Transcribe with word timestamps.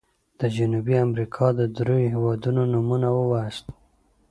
د 0.39 0.41
جنوبي 0.55 0.95
امريکا 1.05 1.45
د 1.59 1.61
دریو 1.77 2.07
هيوادونو 2.13 2.61
نومونه 2.73 3.07
ووایاست. 3.17 3.65